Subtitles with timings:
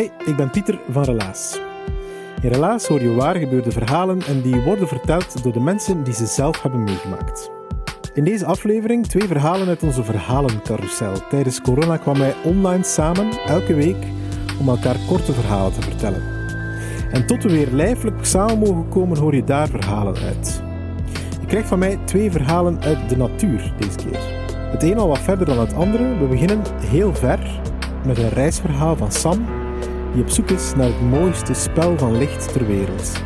[0.00, 1.60] Hey, ik ben Pieter van Relaas.
[2.42, 6.14] In Relaas hoor je waar gebeurde verhalen en die worden verteld door de mensen die
[6.14, 7.50] ze zelf hebben meegemaakt.
[8.14, 11.12] In deze aflevering twee verhalen uit onze verhalencarousel.
[11.28, 13.96] Tijdens corona kwamen wij online samen, elke week,
[14.60, 16.22] om elkaar korte verhalen te vertellen.
[17.12, 20.62] En tot we weer lijfelijk samen mogen komen, hoor je daar verhalen uit.
[21.40, 24.20] Je krijgt van mij twee verhalen uit de natuur deze keer.
[24.70, 26.18] Het een al wat verder dan het andere.
[26.18, 27.60] We beginnen heel ver
[28.06, 29.59] met een reisverhaal van Sam,
[30.12, 33.22] die op zoek is naar het mooiste spel van licht ter wereld.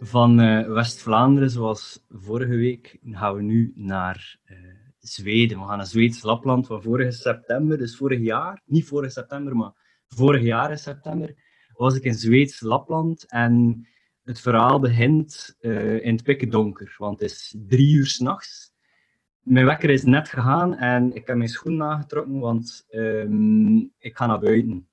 [0.00, 4.56] Van eh, West-Vlaanderen, zoals vorige week, gaan we nu naar eh,
[4.98, 5.58] Zweden.
[5.58, 9.72] We gaan naar Zweeds Lapland van vorige september, dus vorig jaar, niet vorig september, maar
[10.06, 11.34] vorig jaar in september,
[11.72, 13.86] was ik in Zweeds Lapland en
[14.24, 18.72] het verhaal begint uh, in het pikken donker, want het is drie uur s'nachts.
[19.40, 24.26] Mijn wekker is net gegaan en ik heb mijn schoenen aangetrokken, want um, ik ga
[24.26, 24.88] naar buiten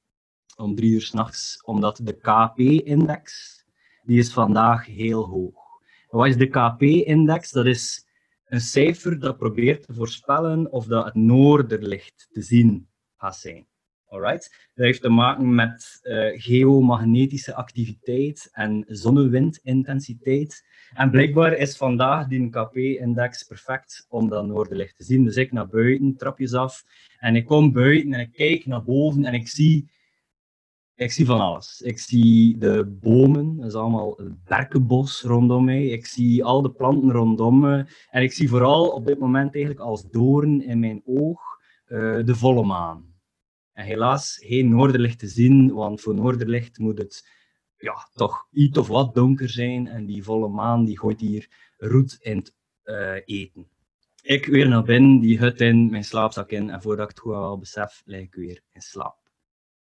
[0.55, 3.57] om drie uur s'nachts, omdat de KP-index,
[4.03, 5.67] die is vandaag heel hoog.
[6.09, 7.51] Wat is de KP-index?
[7.51, 8.07] Dat is
[8.45, 13.68] een cijfer dat probeert te voorspellen of dat het noorderlicht te zien gaat zijn.
[14.09, 14.69] Alright?
[14.75, 20.65] Dat heeft te maken met uh, geomagnetische activiteit en zonnewindintensiteit.
[20.93, 25.23] En blijkbaar is vandaag die KP-index perfect om dat noorderlicht te zien.
[25.23, 26.83] Dus ik naar buiten, trapjes af,
[27.17, 29.89] en ik kom buiten en ik kijk naar boven en ik zie,
[30.95, 31.81] ik zie van alles.
[31.81, 35.85] Ik zie de bomen, dat is allemaal het berkenbos rondom mij.
[35.85, 37.85] Ik zie al de planten rondom me.
[38.09, 41.41] En ik zie vooral op dit moment eigenlijk als doorn in mijn oog
[41.87, 43.08] uh, de volle maan.
[43.79, 47.29] En helaas geen noorderlicht te zien, want voor noorderlicht moet het
[47.77, 49.87] ja, toch iets of wat donker zijn.
[49.87, 53.69] En die volle maan die gooit hier roet in het uh, eten.
[54.21, 56.69] Ik weer naar binnen, die hut in, mijn slaapzak in.
[56.69, 59.17] En voordat ik het goed al besef, lig ik weer in slaap.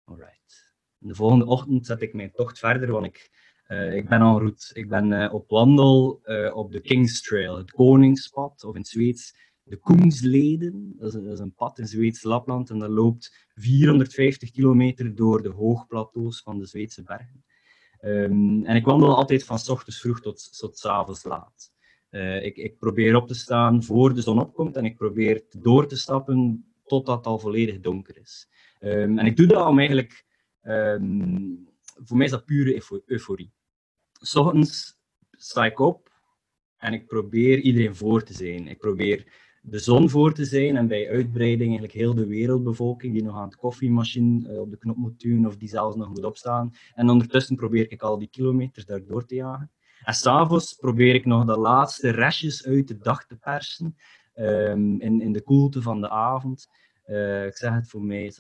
[0.05, 0.75] Alright.
[0.99, 3.31] De volgende ochtend zet ik mijn tocht verder, want ik,
[3.69, 4.75] uh, ik ben en route.
[4.75, 6.21] Ik ben uh, op wandel
[6.53, 9.35] op de King's Trail, het koningspad, of in het Zweeds
[9.71, 10.95] de Koensleden.
[10.99, 16.43] Dat is, een, pad in Zweeds Lapland en dat loopt 450 kilometer door de hoogplateaus
[16.43, 17.45] van de Zweedse bergen.
[18.05, 21.73] Um, en ik wandel altijd van s ochtends vroeg tot, tot s avonds laat.
[22.11, 25.87] Uh, ik, ik, probeer op te staan voor de zon opkomt en ik probeer door
[25.87, 28.49] te stappen totdat het al volledig donker is.
[28.81, 30.25] Um, en ik doe dat om eigenlijk,
[30.63, 33.53] um, voor mij is dat pure euforie.
[34.13, 34.99] S ochtends
[35.31, 36.11] sta ik op
[36.77, 38.69] en ik probeer iedereen voor te zijn.
[38.69, 39.27] Ik probeer
[39.61, 43.45] de zon voor te zijn en bij uitbreiding eigenlijk heel de wereldbevolking die nog aan
[43.45, 46.73] het koffiemachine uh, op de knop moet duwen of die zelfs nog moet opstaan.
[46.95, 49.71] En ondertussen probeer ik al die kilometers daardoor te jagen.
[50.05, 53.97] En s'avonds probeer ik nog de laatste restjes uit de dag te persen
[54.35, 56.69] um, in, in de koelte van de avond.
[57.07, 58.33] Uh, ik zeg het voor mij,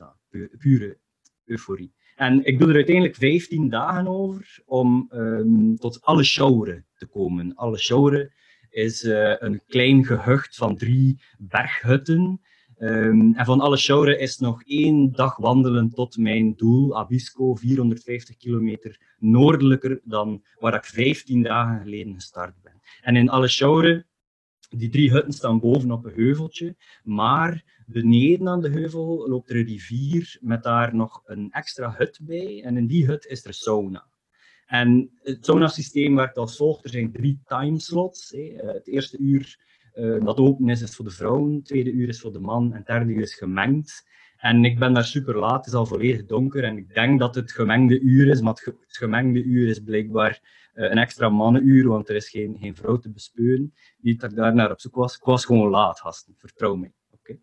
[0.58, 0.98] pure
[1.44, 1.92] euforie.
[2.16, 7.54] En ik doe er uiteindelijk 15 dagen over om um, tot alle showren te komen.
[7.54, 8.32] Alle showren
[8.70, 12.40] is uh, een klein gehucht van drie berghutten.
[12.78, 13.76] Um, en van alle
[14.18, 20.84] is nog één dag wandelen tot mijn doel, Abisko, 450 kilometer noordelijker dan waar ik
[20.84, 22.80] 15 dagen geleden gestart ben.
[23.00, 23.48] En in alle
[24.76, 29.64] die drie hutten staan bovenop een heuveltje, maar beneden aan de heuvel loopt er een
[29.64, 32.62] rivier met daar nog een extra hut bij.
[32.62, 34.06] En in die hut is er sauna.
[34.70, 36.84] En het sauna-systeem werkt als volgt.
[36.84, 38.34] Er zijn drie timeslots.
[38.56, 39.58] Het eerste uur
[39.94, 41.54] uh, dat open is, is voor de vrouwen.
[41.54, 42.70] Het tweede uur is voor de man.
[42.70, 44.08] En het derde uur is gemengd.
[44.36, 45.56] En ik ben daar super laat.
[45.56, 46.64] Het is al volledig donker.
[46.64, 48.40] En ik denk dat het gemengde uur is.
[48.40, 50.40] Maar het, gemengde uur is blijkbaar
[50.74, 51.88] uh, een extra mannenuur.
[51.88, 53.74] Want er is geen, geen vrouw te bespeuren.
[54.02, 55.16] Ik daar naar op zoek was.
[55.16, 56.34] Ik was gewoon laat, gasten.
[56.36, 56.92] Vertrouw mij.
[57.10, 57.40] Okay.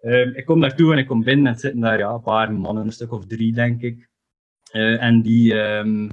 [0.00, 2.84] Ehm, ik kom daartoe en ik kom binnen en zitten daar ja, een paar mannen,
[2.84, 4.10] een stuk of drie denk ik.
[4.72, 6.10] Eh, en die, um,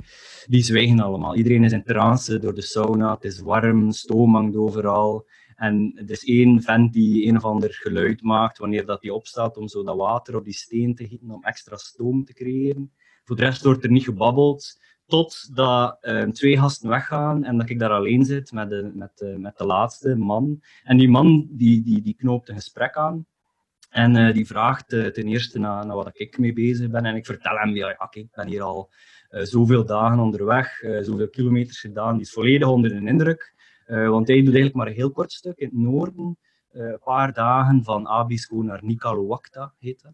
[0.48, 1.36] die zwijgen allemaal.
[1.36, 5.28] Iedereen is in trance door de sauna, het is warm, stoom hangt overal.
[5.56, 9.58] En er is één vent die een of ander geluid maakt wanneer dat die opstaat
[9.58, 12.92] om zo dat water op die steen te gieten om extra stoom te creëren.
[13.24, 17.80] Voor de rest wordt er niet gebabbeld, totdat uh, twee gasten weggaan en dat ik
[17.80, 20.62] daar alleen zit met de, met, uh, met de laatste man.
[20.84, 23.26] En die man die, die, die knoopt een gesprek aan.
[23.90, 27.06] En uh, die vraagt uh, ten eerste naar, naar wat ik mee bezig ben.
[27.06, 28.90] En ik vertel hem, ja, ja ik ben hier al
[29.32, 32.14] uh, zoveel dagen onderweg, zoveel kilometers gedaan.
[32.14, 33.54] Die is volledig onder de indruk.
[33.86, 36.38] want hij doet eigenlijk maar een heel kort stuk in het noorden.
[36.72, 40.14] Een paar dagen van Abisko naar Nikalowakta, heet dat.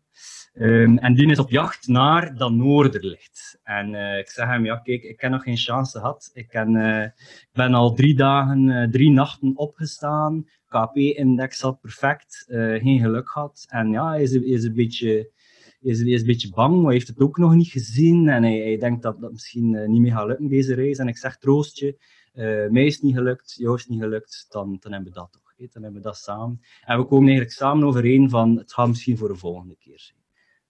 [0.54, 3.60] Um, en die is op jacht naar dat noorderlicht.
[3.64, 6.32] En ik zeg hem, ja kijk, ik heb nog geen chance gehad.
[6.34, 6.76] Ik, ken,
[7.16, 10.46] ik ben al drie dagen, drie nachten opgestaan.
[10.68, 13.66] KP-index had perfect, uh, geen geluk gehad.
[13.70, 15.34] En ja, hij is, is een beetje
[15.82, 19.02] is, is een beetje bang, hij heeft het ook nog niet gezien en hij, denkt
[19.02, 20.98] dat dat misschien uh, niet meer gaat lukken, deze reis.
[20.98, 21.98] En ik zeg, troost je,
[22.34, 25.45] uh, mij is niet gelukt, jou is niet gelukt, dan, dan hebben we dat toch.
[25.58, 26.62] Dan hebben we dat samen.
[26.86, 30.14] En we komen eigenlijk samen overeen van, het gaat misschien voor de volgende keer.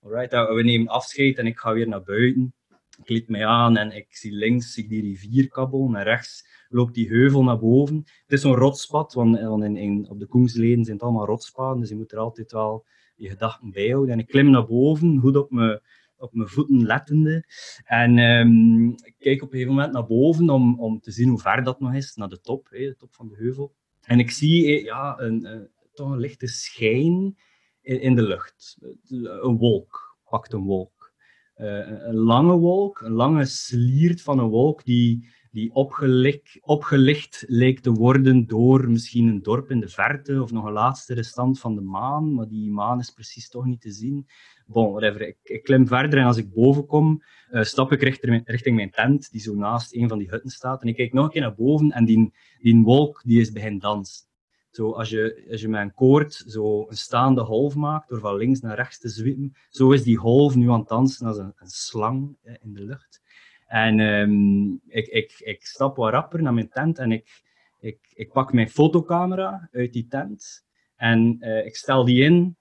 [0.01, 2.53] Alright, we nemen afscheid en ik ga weer naar buiten.
[3.01, 7.07] Ik liet mij aan en ik zie links zie die rivierkabbel en rechts loopt die
[7.07, 7.95] heuvel naar boven.
[7.95, 11.95] Het is zo'n rotspad, want, in, op de Koensleden zijn het allemaal rotspaden, dus je
[11.95, 12.85] moet er altijd wel
[13.15, 14.13] je gedachten bij houden.
[14.13, 15.81] En ik klim naar boven, goed op mijn,
[16.17, 17.43] op mijn voeten lettende.
[17.83, 21.39] En um, ik kijk op een gegeven moment naar boven om, om te zien hoe
[21.39, 23.75] ver dat nog is, naar de top, hè, de top van de heuvel.
[24.05, 27.37] En ik zie ja, een, een, toch een lichte schijn
[27.81, 28.77] in, in de lucht.
[29.09, 31.13] Een wolk, pakt een wolk.
[31.57, 37.79] Uh, een lange wolk, een lange sliert van een wolk die, die opgelicht, opgelicht leek
[37.79, 41.75] te worden door misschien een dorp in de verte of nog een laatste restant van
[41.75, 44.27] de maan, maar die maan is precies toch niet te zien.
[44.65, 45.21] Bon, whatever.
[45.21, 48.91] Ik, ik klim verder en als ik boven kom, uh, stap ik richting, richting mijn
[48.91, 50.81] tent, die zo naast een van die hutten staat.
[50.81, 53.79] En ik kijk nog een keer naar boven en die, die wolk die is begin
[53.79, 54.25] dansen.
[54.71, 58.35] Zo, als, je, als je met een koord zo een staande golf maakt, door van
[58.35, 61.53] links naar rechts te zwiepen, zo is die golf nu aan het dansen als een,
[61.55, 63.21] een slang eh, in de lucht.
[63.67, 67.41] En um, ik, ik, ik stap wat rapper naar mijn tent en ik,
[67.79, 70.65] ik, ik pak mijn fotocamera uit die tent
[70.95, 72.57] en uh, ik stel die in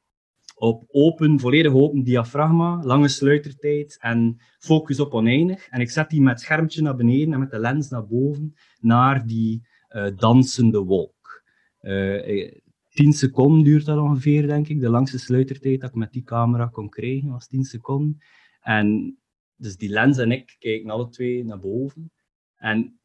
[0.54, 5.68] op open, volledig open diafragma, lange sluitertijd en focus op oneindig.
[5.68, 8.54] En ik zet die met het schermpje naar beneden en met de lens naar boven
[8.80, 11.42] naar die uh, dansende wolk.
[11.80, 12.52] Uh,
[12.94, 14.80] 10 seconden duurt dat ongeveer, denk ik.
[14.80, 18.18] De langste sluitertijd dat ik met die camera kon krijgen was 10 seconden.
[18.60, 19.18] En
[19.56, 22.12] dus die lens en ik kijken alle twee naar boven.
[22.56, 23.00] En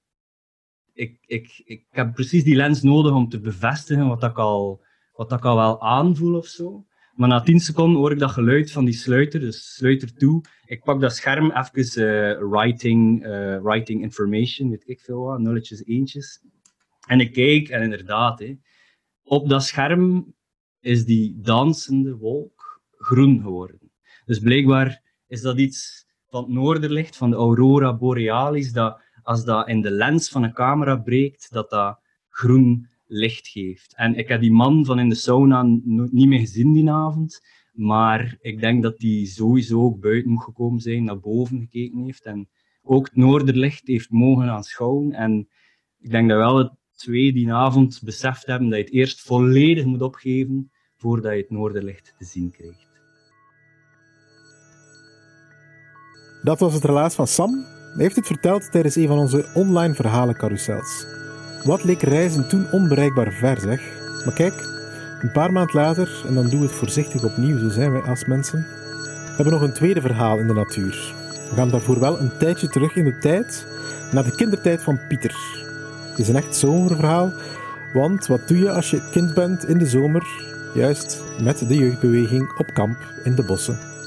[0.94, 5.32] ik, ik, ik heb precies die lens nodig om te bevestigen wat ik al, wat
[5.32, 6.86] ik al wel aanvoel of zo.
[7.20, 10.44] Maar na 10 seconden hoor ik dat geluid van die sluiter, dus sluiter toe.
[10.66, 15.86] Ik pak dat scherm even uh, writing, uh, writing information, weet ik veel wat, nulletjes,
[15.86, 16.42] eentjes.
[17.08, 18.58] En ik kijk en inderdaad, hé,
[19.24, 20.34] op dat scherm
[20.80, 23.92] is die dansende wolk groen geworden.
[24.26, 29.68] Dus blijkbaar is dat iets van het noorderlicht, van de aurora borealis, dat als dat
[29.68, 32.00] in de lens van een camera breekt, dat dat
[32.30, 33.94] groen licht geeft.
[33.96, 37.42] En ik heb die man van in de sauna niet meer gezien die avond,
[37.74, 42.26] maar ik denk dat die sowieso ook buiten moet gekomen zijn, naar boven gekeken heeft
[42.26, 42.50] en
[42.84, 45.14] ook het noorderlicht heeft mogen aanschouwen.
[45.14, 45.48] En
[46.00, 49.86] ik denk dat wel het twee die avond beseft hebben dat je het eerst volledig
[49.86, 52.88] moet opgeven voordat je het noorderlicht te zien krijgt.
[56.44, 57.52] Dat was het relaas van Sam.
[57.94, 61.19] Hij heeft het verteld tijdens een van onze online verhalencarousels.
[61.64, 63.82] Wat leek reizen toen onbereikbaar ver, zeg.
[64.26, 64.54] Maar kijk,
[65.22, 68.26] een paar maanden later, en dan doen we het voorzichtig opnieuw, zo zijn wij als
[68.26, 68.66] mensen.
[69.26, 71.14] We hebben nog een tweede verhaal in de natuur.
[71.50, 73.66] We gaan daarvoor wel een tijdje terug in de tijd,
[74.12, 75.36] naar de kindertijd van Pieter.
[76.10, 77.34] Het is een echt zomerverhaal,
[77.94, 80.28] want wat doe je als je kind bent in de zomer?
[80.74, 83.99] Juist met de jeugdbeweging op kamp in de bossen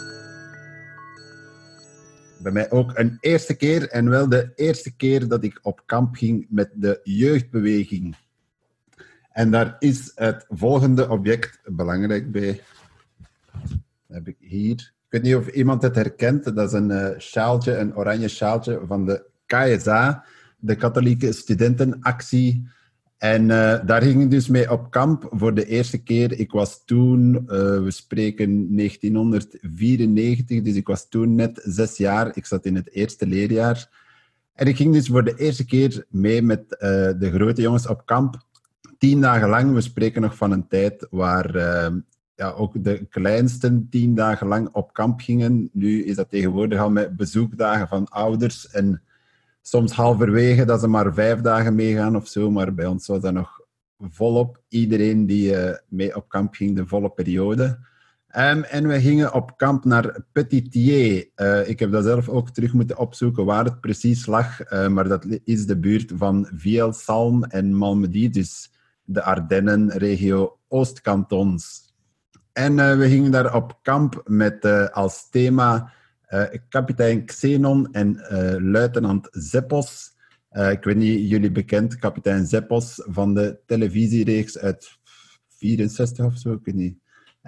[2.42, 6.14] bij mij ook een eerste keer en wel de eerste keer dat ik op kamp
[6.14, 8.16] ging met de jeugdbeweging.
[9.30, 12.60] En daar is het volgende object belangrijk bij.
[14.06, 14.92] Heb ik hier.
[15.08, 16.44] Ik weet niet of iemand het herkent.
[16.44, 20.24] Dat is een uh, sjaaltje, een oranje sjaaltje van de KSA,
[20.58, 22.68] de Katholieke Studentenactie
[23.22, 26.38] en uh, daar ging ik dus mee op kamp voor de eerste keer.
[26.38, 27.42] Ik was toen, uh,
[27.82, 32.30] we spreken 1994, dus ik was toen net zes jaar.
[32.36, 33.88] Ik zat in het eerste leerjaar.
[34.54, 36.78] En ik ging dus voor de eerste keer mee met uh,
[37.18, 38.46] de grote jongens op kamp.
[38.98, 41.56] Tien dagen lang, we spreken nog van een tijd waar
[42.34, 45.70] ja, ook de kleinsten tien dagen lang op kamp gingen.
[45.72, 48.70] Nu is dat tegenwoordig al met bezoekdagen van ouders.
[48.70, 49.02] En
[49.62, 52.50] soms halverwege dat ze maar vijf dagen meegaan of zo.
[52.50, 53.60] Maar bij ons was dat nog
[53.98, 54.62] volop.
[54.68, 57.78] Iedereen die uh, mee op kamp ging, de volle periode.
[58.36, 61.28] Um, en we gingen op kamp naar Petitier.
[61.36, 64.72] Uh, ik heb dat zelf ook terug moeten opzoeken waar het precies lag.
[64.72, 68.72] Uh, maar dat is de buurt van Vielsalm en Malmedy, dus
[69.04, 71.90] de Ardennen-regio Oostkantons.
[72.52, 75.92] En we gingen daar op kamp met als thema
[76.68, 78.16] kapitein Xenon en
[78.70, 80.14] luitenant Zeppos.
[80.70, 84.98] ik weet niet, jullie bekend, kapitein Zeppos van de televisiereeks uit
[85.58, 86.96] 64 of zo, ik weet niet.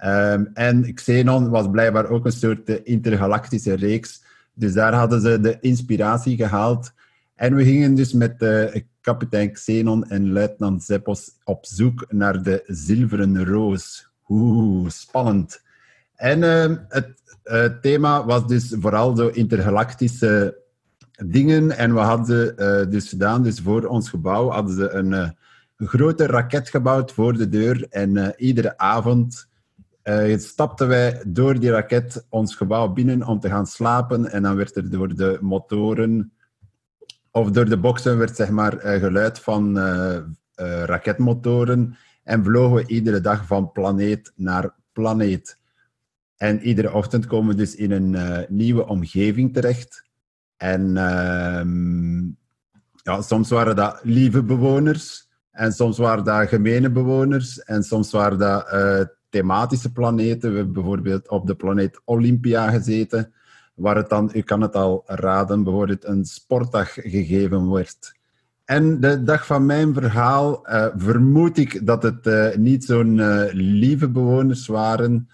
[0.05, 4.23] Um, en Xenon was blijkbaar ook een soort intergalactische reeks.
[4.55, 6.93] Dus daar hadden ze de inspiratie gehaald.
[7.35, 12.63] En we gingen dus met uh, kapitein Xenon en luitenant Zeppos op zoek naar de
[12.67, 14.11] zilveren roos.
[14.29, 15.63] Oeh, spannend.
[16.15, 16.77] En uh,
[17.43, 20.63] het thema was dus vooral zo intergalactische
[21.27, 21.71] dingen.
[21.71, 26.69] En we hadden dus gedaan, dus voor ons gebouw hadden ze een, een grote raket
[26.69, 27.87] gebouwd voor de deur.
[27.91, 29.49] En iedere avond
[30.37, 34.31] stapten wij door die raket ons gebouw binnen om te gaan slapen.
[34.31, 36.33] En dan werd er door de motoren,
[37.31, 39.79] of door de boxen, werd zeg maar geluid van
[40.85, 41.97] raketmotoren.
[42.25, 45.59] En vlogen we iedere dag van planeet naar planeet.
[46.37, 50.05] En iedere ochtend komen we dus in een nieuwe omgeving terecht.
[50.57, 52.23] En ehm,
[53.03, 55.29] ja, soms waren dat lieve bewoners.
[55.51, 57.63] En soms waren dat gemene bewoners.
[57.63, 58.69] En soms waren dat
[59.35, 60.51] thematische planeten.
[60.51, 63.33] We hebben bijvoorbeeld op de planeet Olympia gezeten,
[63.75, 68.15] waar het dan, u kan het al raden, bijvoorbeeld een sportdag gegeven wordt.
[68.65, 73.21] En de dag van mijn verhaal uh, vermoed ik dat het niet zo'n
[73.53, 75.29] lieve bewoners waren,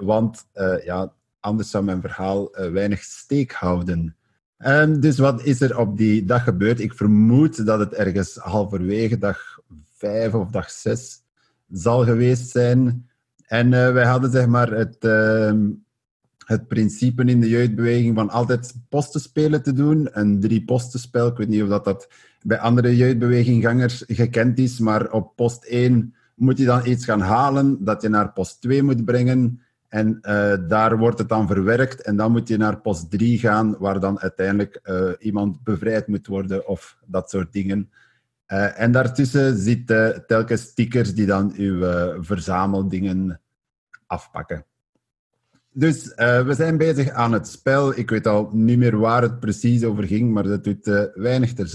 [0.00, 0.46] want
[0.84, 4.16] ja, anders zou mijn verhaal weinig steek houden.
[4.58, 6.80] Um, dus wat is er op die dag gebeurd?
[6.80, 9.58] Ik vermoed dat het ergens halverwege dag
[9.96, 11.22] vijf of dag zes
[11.70, 13.08] zal geweest zijn.
[13.46, 15.52] En wij hadden zeg maar het, uh,
[16.38, 20.08] het principe in de jeugdbeweging van altijd postenspelen te doen.
[20.12, 21.26] Een drie postenspel.
[21.26, 22.08] Ik weet niet of dat, dat
[22.42, 27.84] bij andere jeugdbeweginggangers gekend is, maar op post 1 moet je dan iets gaan halen
[27.84, 29.60] dat je naar post 2 moet brengen.
[29.88, 32.02] En uh, daar wordt het dan verwerkt.
[32.02, 36.26] En dan moet je naar post 3 gaan, waar dan uiteindelijk uh, iemand bevrijd moet
[36.26, 37.90] worden of dat soort dingen.
[38.48, 41.80] Uh, en daartussen zitten telkens stickers die dan uw
[42.22, 43.40] verzameldingen
[44.06, 44.64] afpakken.
[45.72, 47.98] Dus we zijn bezig aan het spel.
[47.98, 51.68] Ik weet al niet meer waar het precies over ging, maar dat doet weinig ter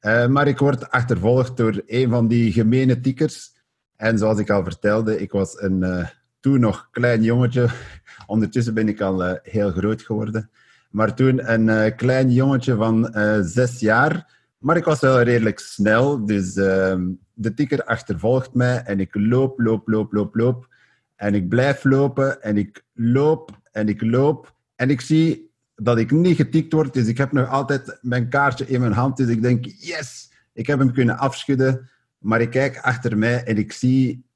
[0.00, 0.28] zake.
[0.28, 3.56] maar ik word achtervolgd door een van die gemene tikkers.
[3.96, 6.06] En zoals ik al vertelde, ik was een
[6.40, 7.68] toen nog klein jongetje.
[8.26, 10.50] Ondertussen ben ik al heel groot geworden.
[10.90, 13.10] Maar toen een klein jongetje van
[13.42, 16.96] zes jaar maar ik was wel redelijk snel, dus uh,
[17.34, 20.68] de tikker achtervolgt mij en ik loop, loop, loop, loop, loop.
[21.16, 24.54] En ik blijf lopen en ik loop en ik loop.
[24.76, 25.47] En ik zie
[25.82, 29.16] dat ik niet getikt word, dus ik heb nog altijd mijn kaartje in mijn hand.
[29.16, 31.88] Dus ik denk, yes, ik heb hem kunnen afschudden.
[32.18, 34.26] Maar ik kijk achter mij en ik zie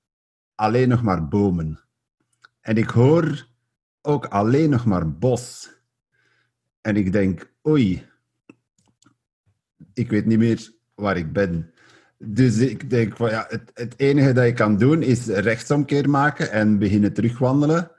[0.55, 1.81] alleen nog maar bomen.
[2.61, 3.49] En ik hoor
[4.03, 5.71] ook alleen nog maar bos.
[6.81, 8.07] En ik denk, oei,
[9.95, 11.73] ik weet niet meer waar ik ben.
[12.19, 16.51] Dus ik denk van ja, het, het enige dat je kan doen is rechtsomkeer maken
[16.51, 17.91] en beginnen terugwandelen.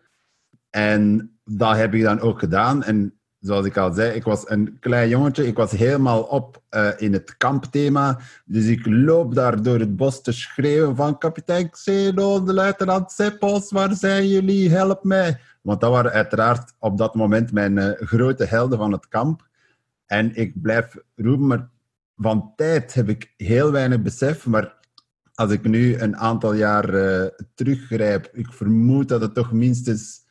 [0.70, 2.84] En dat heb ik dan ook gedaan.
[2.84, 5.48] En zoals ik al zei, ik was een klein jongetje.
[5.48, 8.20] Ik was helemaal op uh, in het kampthema.
[8.46, 13.72] Dus ik loop daar door het bos te schreeuwen van kapitein Xeno, de luitenant Seppos,
[13.72, 14.70] waar zijn jullie?
[14.70, 15.40] Help mij.
[15.62, 19.48] Want dat waren uiteraard op dat moment mijn uh, grote helden van het kamp.
[20.06, 21.70] En ik blijf roepen, maar
[22.18, 24.76] van tijd heb ik heel weinig besef, maar
[25.34, 30.23] als ik nu een aantal jaar uh, teruggrijp, ik vermoed dat het toch minstens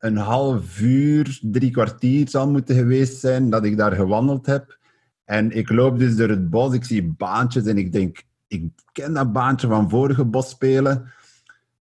[0.00, 4.78] een half uur, drie kwartier zal moeten geweest zijn dat ik daar gewandeld heb.
[5.24, 9.12] En ik loop dus door het bos, ik zie baantjes en ik denk, ik ken
[9.12, 11.12] dat baantje van vorige bosspelen.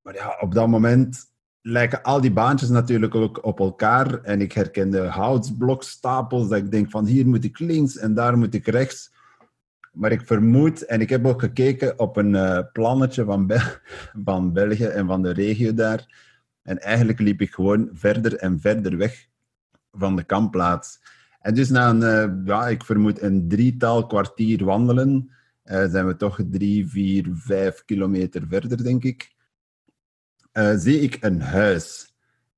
[0.01, 1.25] Maar ja, op dat moment
[1.61, 4.21] lijken al die baantjes natuurlijk ook op elkaar.
[4.21, 8.37] En ik herken de houtsblokstapels, dat ik denk van hier moet ik links en daar
[8.37, 9.11] moet ik rechts.
[9.91, 13.51] Maar ik vermoed, en ik heb ook gekeken op een uh, plannetje van,
[14.25, 16.28] van België en van de regio daar.
[16.69, 19.27] En eigenlijk liep ik gewoon verder en verder weg
[19.91, 20.99] van de kampplaats.
[21.39, 25.31] En dus na een, uh, ja, ik vermoed een drietal kwartier wandelen,
[25.65, 29.31] uh, zijn we toch drie, vier, vijf kilometer verder, denk ik.
[30.51, 32.15] eh, zie ik een huis.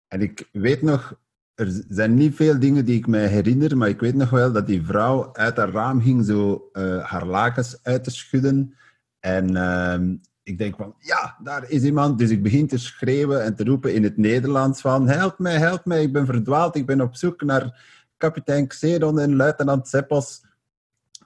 [0.07, 1.19] En ik weet nog,
[1.55, 4.67] er zijn niet veel dingen die ik mij herinner, maar ik weet nog wel dat
[4.67, 6.69] die vrouw uit haar raam ging zo
[7.01, 8.75] haar lakens uit te schudden.
[9.19, 10.15] En ehm,
[10.51, 12.17] ik denk van, ja, daar is iemand.
[12.17, 15.85] Dus ik begin te schreeuwen en te roepen in het Nederlands van, help mij, help
[15.85, 17.81] mij, ik ben verdwaald, ik ben op zoek naar
[18.17, 20.45] kapitein Xeron en luitenant Seppos.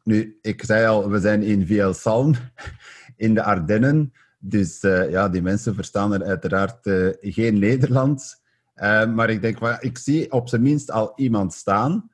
[0.03, 2.35] Nu, ik zei al, we zijn in Vielsalm,
[3.25, 4.13] in de Ardennen.
[4.39, 8.43] Dus uh, ja, die mensen verstaan er uiteraard uh, geen Nederlands.
[8.75, 12.09] Uh, maar ik denk, well, ik zie op zijn minst al iemand staan.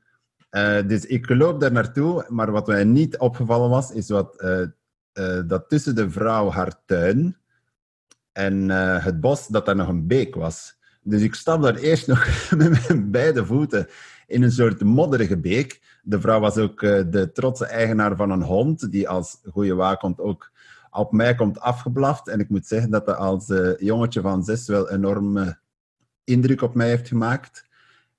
[0.88, 2.26] dus ik loop daar naartoe.
[2.30, 4.44] Maar wat mij niet opgevallen was, is wat,
[5.48, 7.38] dat tussen de vrouw haar tuin
[8.32, 10.80] en het bos, dat daar nog een beek was.
[11.04, 12.28] Dus ik stap daar eerst nog
[12.58, 13.88] met mijn beide voeten
[14.28, 15.82] in een soort modderige beek.
[16.04, 20.20] De vrouw was ook uh, de trotse eigenaar van een hond, die als goede waakhond
[20.20, 20.52] ook
[20.92, 22.28] op mij komt afgeblaft.
[22.28, 25.56] En ik moet zeggen dat dat als jongetje van zes wel enorm
[26.24, 27.70] indruk op mij heeft gemaakt.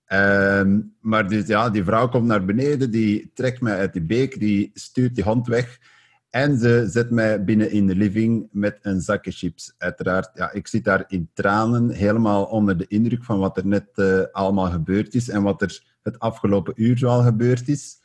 [0.08, 0.62] Uh,
[1.00, 4.70] maar dus ja, die vrouw komt naar beneden, die trekt mij uit die beek, die
[4.74, 5.78] stuurt die hond weg.
[6.32, 9.74] En ze zet mij binnen in de living met een zakje chips.
[9.78, 13.86] Uiteraard, ja, ik zit daar in tranen, helemaal onder de indruk van wat er net
[13.94, 18.00] uh, allemaal gebeurd is en wat er het afgelopen uur zoal gebeurd is.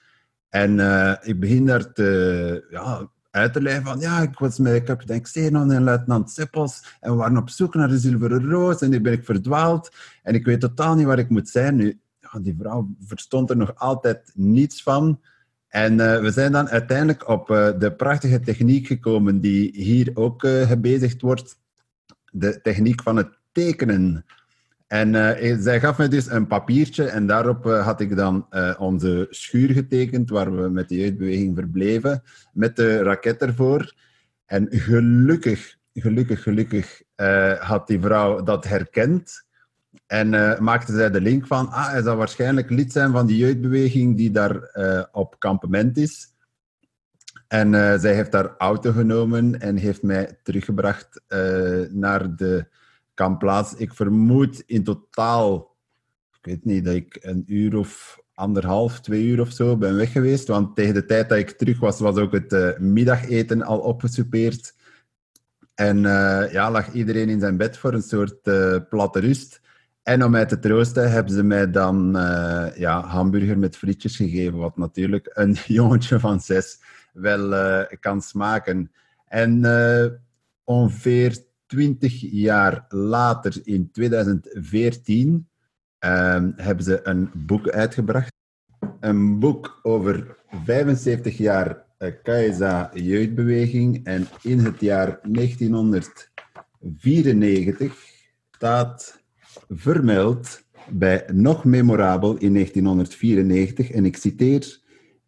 [0.50, 4.84] En uh, ik begin daar te, ja, uit te leggen van, ja, ik was met
[4.84, 8.90] kapitein Xenon en luitenant Seppels en we waren op zoek naar de zilveren roos en
[8.90, 9.92] nu ben ik verdwaald
[10.24, 11.76] en ik weet totaal niet waar ik moet zijn.
[11.76, 12.00] Nu,
[12.42, 15.20] die vrouw verstond er nog altijd niets van.
[15.78, 20.44] En uh, we zijn dan uiteindelijk op uh, de prachtige techniek gekomen die hier ook
[20.44, 21.60] uh, gebezigd wordt.
[22.32, 24.26] De techniek van het tekenen.
[24.88, 25.14] En
[25.62, 30.56] zij gaf me dus een papiertje en daarop had ik dan onze schuur getekend waar
[30.56, 33.94] we met de jeugdbeweging verbleven, met de raket ervoor.
[34.46, 37.02] En gelukkig, gelukkig, gelukkig
[37.60, 39.47] had die vrouw dat herkend.
[40.08, 43.38] En uh, maakte zij de link van, ah, hij zou waarschijnlijk lid zijn van die
[43.38, 46.28] jeugdbeweging die daar uh, op kampement is.
[47.48, 51.22] En uh, zij heeft haar auto genomen en heeft mij teruggebracht
[51.90, 52.68] naar de
[53.14, 53.74] kampplaats.
[53.74, 55.76] Ik vermoed in totaal,
[56.40, 60.12] ik weet niet, dat ik een uur of anderhalf, twee uur of zo ben weg
[60.12, 60.48] geweest.
[60.48, 64.76] Want tegen de tijd dat ik terug was, was ook het middageten al opgesoupeerd.
[65.76, 66.02] En
[66.52, 68.42] ja, lag iedereen in zijn bed voor een soort
[68.90, 69.62] platte rust.
[70.08, 74.58] En om mij te troosten hebben ze mij dan uh, ja, hamburger met frietjes gegeven,
[74.58, 76.80] wat natuurlijk een jongetje van zes
[77.14, 78.92] wel uh, kan smaken.
[79.26, 80.06] En uh,
[80.64, 85.48] ongeveer twintig jaar later, in 2014,
[86.00, 88.34] ehm, hebben ze een boek uitgebracht.
[89.00, 91.86] Een boek over 75 jaar
[92.24, 94.06] Kaiza jeugdbeweging.
[94.06, 97.96] En in het jaar 1994
[98.52, 99.26] staat
[99.70, 104.80] vermeld bij nog memorabel in 1994, en ik citeer,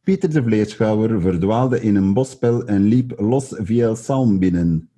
[0.04, 4.90] Pieter de Vleeschouwer verdwaalde in een bosspel en liep los via Salm binnen,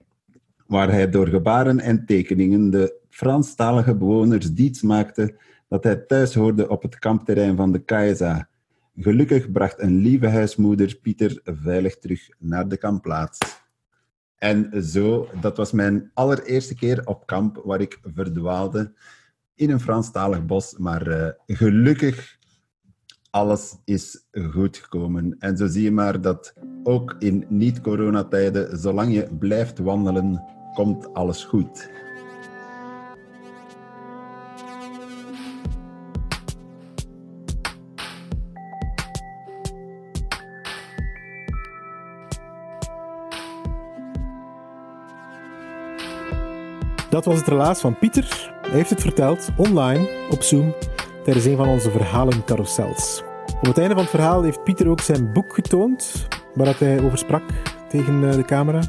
[0.67, 5.35] waar hij door gebaren en tekeningen de Franstalige bewoners diets maakte
[5.67, 8.49] dat hij thuis hoorde op het kampterrein van de Kaiza.
[8.95, 13.37] Gelukkig bracht een lieve huismoeder Pieter veilig terug naar de kampplaats.
[14.37, 18.93] En zo, dat was mijn allereerste keer op kamp waar ik verdwaalde
[19.61, 20.75] in een Franstalig bos.
[20.77, 22.37] Maar uh, gelukkig,
[23.29, 25.35] alles is goed gekomen.
[25.39, 30.43] En zo zie je maar dat ook in niet-coronatijden, zolang je blijft wandelen,
[30.73, 31.89] komt alles goed.
[47.09, 48.59] Dat was het relaas van Pieter.
[48.71, 50.75] Hij heeft het verteld online op Zoom
[51.23, 53.23] tijdens een van onze verhalencarousels.
[53.59, 57.17] Op het einde van het verhaal heeft Pieter ook zijn boek getoond, waar hij over
[57.17, 57.43] sprak
[57.89, 58.81] tegen eh, de camera.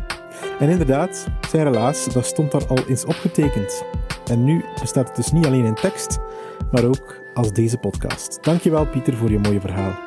[0.58, 3.84] En inderdaad, zijn relaas, dat stond daar al eens opgetekend.
[4.30, 6.18] En nu bestaat het dus niet alleen in tekst,
[6.70, 8.38] maar ook als deze podcast.
[8.42, 9.98] Dankjewel Pieter voor je mooie verhaal.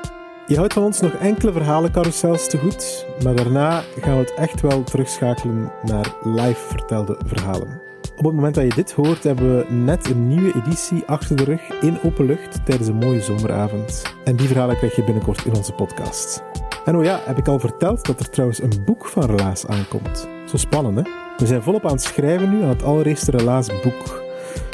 [0.48, 4.62] Je houdt van ons nog enkele verhalencarousels te goed, maar daarna gaan we het echt
[4.62, 7.85] wel terugschakelen naar live vertelde verhalen.
[8.18, 11.44] Op het moment dat je dit hoort, hebben we net een nieuwe editie achter de
[11.44, 14.02] rug in open lucht tijdens een mooie zomeravond.
[14.24, 16.44] En die verhalen krijg je binnenkort in onze podcast.
[16.86, 20.28] En oh ja, heb ik al verteld dat er trouwens een boek van Relaas aankomt.
[20.46, 21.04] Zo spannend, hè?
[21.38, 24.24] We zijn volop aan het schrijven nu aan het allereerste Relaas boek.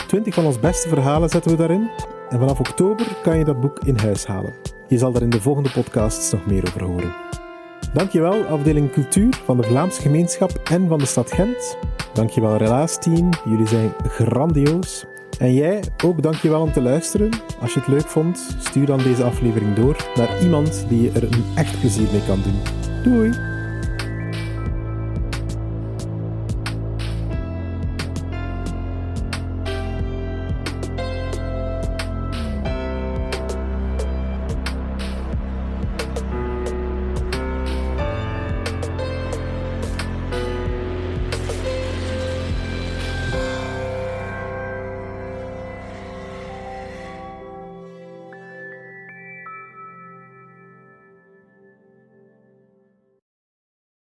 [0.08, 1.90] Twintig van ons beste verhalen zetten we daarin.
[2.30, 4.54] En vanaf oktober kan je dat boek in huis halen.
[4.88, 7.31] Je zal daar in de volgende podcasts nog meer over horen.
[7.94, 11.78] Dankjewel afdeling cultuur van de Vlaamse gemeenschap en van de stad Gent.
[12.14, 15.06] Dankjewel Relaas-team, jullie zijn grandioos.
[15.40, 17.30] En jij, ook dankjewel om te luisteren.
[17.62, 21.46] Als je het leuk vond, stuur dan deze aflevering door naar iemand die er een
[21.56, 22.62] echt plezier mee kan doen.
[23.04, 23.51] Doei!